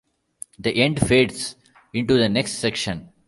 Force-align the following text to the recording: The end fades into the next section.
The 0.57 0.81
end 0.81 0.99
fades 0.99 1.55
into 1.93 2.17
the 2.17 2.27
next 2.27 2.53
section. 2.53 3.13